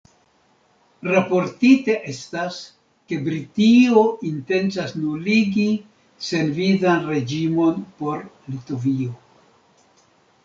[1.07, 2.55] Raportite estas,
[3.11, 5.67] ke Britio intencas nuligi
[6.31, 8.25] senvizan reĝimon por
[8.55, 9.13] Litovio.